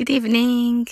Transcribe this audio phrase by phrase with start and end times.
[0.00, 0.86] Good evening.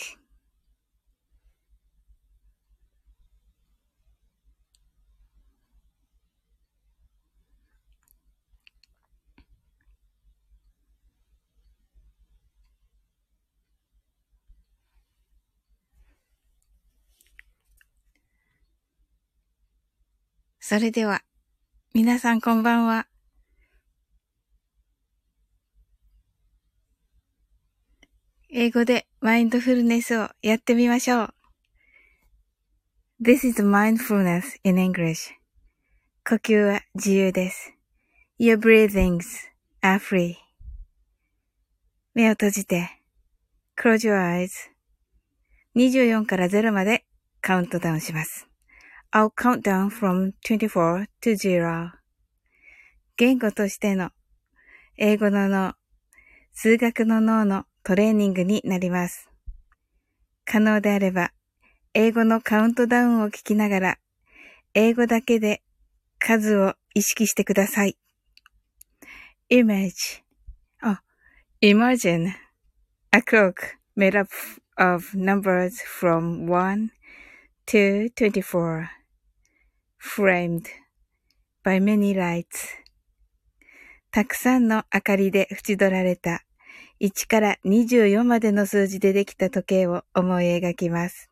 [20.60, 21.22] それでは、
[21.94, 23.07] 皆さんこんばんは。
[28.50, 31.34] 英語でマインドフルネスをやってみましょう。
[33.22, 35.32] This is mindfulness in English.
[36.26, 37.74] 呼吸は自由です。
[38.40, 39.20] Your breathings
[39.82, 40.36] are free.
[42.14, 42.88] 目を閉じて、
[43.78, 44.48] close your eyes.
[45.76, 47.04] 24から0まで
[47.42, 48.48] カウントダウンします。
[49.12, 51.90] I'll count down from 24 to 0.
[53.18, 54.10] 言語としての
[54.96, 55.74] 英語の脳、
[56.54, 59.30] 数学の脳のトレーニングになります。
[60.44, 61.32] 可能であれば、
[61.94, 63.98] 英語のカウントダウンを聞きながら、
[64.74, 65.62] 英語だけで
[66.18, 67.96] 数を意識してください。
[69.50, 70.22] image
[70.82, 71.00] あ、
[71.62, 72.34] imagine
[73.10, 73.54] a clock
[73.96, 74.28] made up
[74.76, 76.90] of numbers from 1
[77.68, 78.86] to 24
[79.98, 80.66] framed
[81.64, 82.68] by many lights
[84.10, 86.44] たくさんの明かりで縁取られた
[87.00, 91.30] 1から24までの数字でできた時計を思い描きます。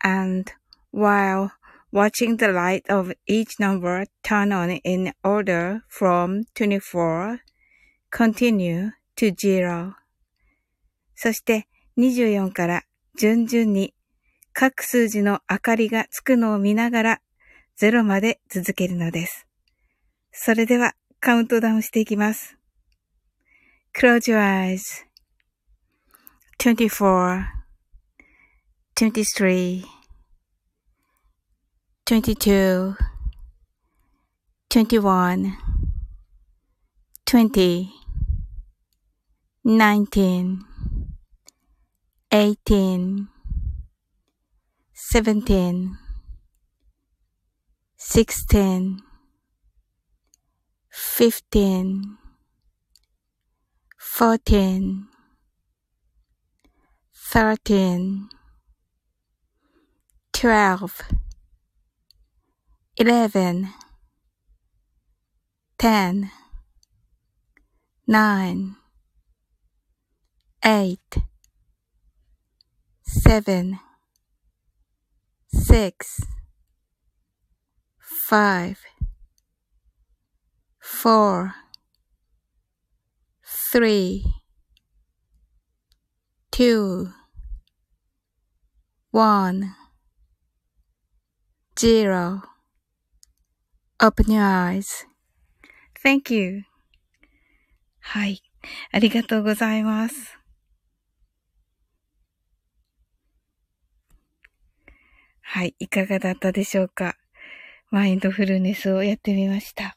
[0.00, 0.50] And
[0.92, 1.50] while
[1.92, 7.38] watching the light of each number turn on in order from 24,
[8.10, 9.94] continue to zero.
[11.14, 11.66] そして
[11.98, 12.82] 24から
[13.16, 13.94] 順々に
[14.52, 17.20] 各数字の明かりがつくのを見ながら
[17.80, 19.46] 0まで続けるのです。
[20.32, 22.57] それではカウントダウンしていきます。
[23.98, 25.02] Close your eyes.
[26.60, 27.48] 24,
[28.94, 29.84] 23,
[32.06, 32.96] 22,
[34.70, 35.56] 21,
[37.26, 37.92] 20,
[39.64, 40.64] 19,
[42.30, 43.28] 18,
[44.94, 45.98] 17,
[47.96, 49.02] 16,
[50.88, 52.17] 15,
[54.08, 55.06] fourteen,
[57.14, 58.28] thirteen,
[60.32, 61.02] twelve,
[62.96, 63.68] eleven,
[65.78, 66.30] ten,
[68.08, 68.74] nine,
[70.64, 71.18] eight,
[73.02, 73.78] seven,
[75.52, 76.20] six,
[78.00, 78.80] five,
[80.80, 81.54] four,
[83.70, 84.24] three,
[86.50, 87.08] two,
[89.12, 89.74] one,
[91.78, 92.40] zero.
[94.00, 95.06] Open your eyes.
[96.02, 96.62] Thank you.
[98.00, 98.42] はい。
[98.90, 100.38] ありがとうございます。
[105.42, 105.74] はい。
[105.78, 107.16] いかがだったでしょうか？
[107.90, 109.94] マインドフルネスをやってみました。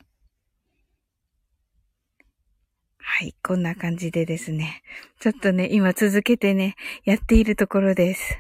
[3.14, 4.82] はい、こんな感じでですね。
[5.20, 8.40] ちょっとね、今続けてね、やっているところです。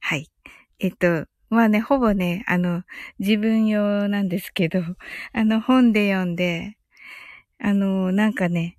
[0.00, 0.30] はい。
[0.78, 2.82] えっと、まあね、ほぼね、あの、
[3.18, 4.80] 自分用なんですけど、
[5.32, 6.76] あの、本で読んで、
[7.58, 8.76] あの、なんかね、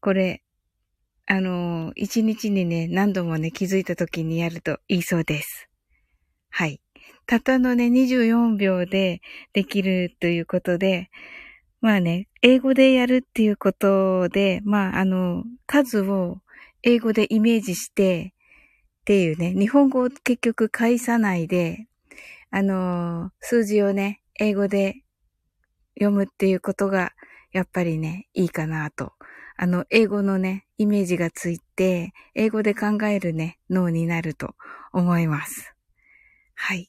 [0.00, 0.42] これ、
[1.26, 5.68] あの、一日にね、何度もね、気づいた時にやるといいそうです。
[6.48, 6.80] はい。
[7.26, 9.20] たったのね、24秒で
[9.52, 11.10] できるということで、
[11.84, 16.38] まあね、英語でやるっていうことで、まああの、数を
[16.82, 18.32] 英語でイメージして
[19.02, 21.86] っていうね、日本語を結局返さないで、
[22.50, 25.02] あの、数字をね、英語で
[26.00, 27.12] 読むっていうことが、
[27.52, 29.12] やっぱりね、いいかなと。
[29.58, 34.54] あの、英語のね、イメージがついて、英語で考えるね、脳になると
[34.94, 35.74] 思います。
[36.54, 36.88] はい。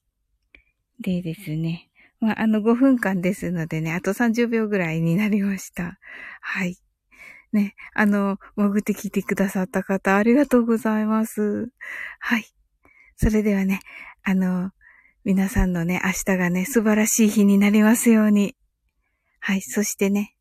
[1.02, 1.90] でですね。
[2.20, 6.00] まあ、あの、5分間ですのでね、あと30秒ぐらいになりました。
[6.42, 6.78] はい。
[7.52, 11.70] ね、あの、潜って聞いてくださった方、ありがとうございます。
[12.20, 12.46] はい。
[13.16, 13.80] それではね、
[14.24, 14.72] あの、
[15.24, 18.56] 皆さんのね、明日がね、素晴らしい日になりますように。
[19.40, 19.62] はい。
[19.62, 20.36] そしてね、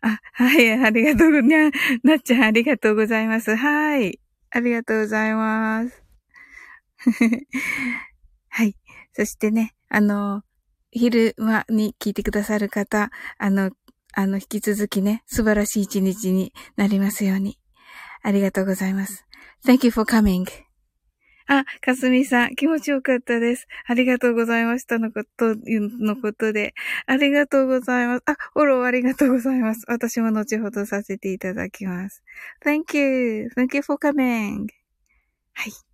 [0.00, 1.70] あ、はい、ありがとう、な、
[2.02, 3.54] なっちゃんありがとうございます。
[3.54, 4.20] はい。
[4.50, 6.02] ありがとうございます。
[8.48, 8.74] はい。
[9.12, 10.42] そしてね、あの、
[10.90, 13.70] 昼間に聞いてくださる方、あの、
[14.14, 17.58] あの、引き続きね、素晴らしい一日になりますように。
[18.22, 19.26] ありがとうございます。
[19.64, 20.46] Thank you for coming.
[21.50, 23.66] あ、かすみさん、気持ちよかったです。
[23.86, 26.74] ありがとうございましたのこと、のことで。
[27.06, 28.22] ありがとうございます。
[28.26, 29.84] あ、フォローありがとうございます。
[29.88, 32.22] 私も後ほどさせていただきます。
[32.62, 33.48] Thank you.
[33.56, 34.66] Thank you for coming.
[35.54, 35.87] はい。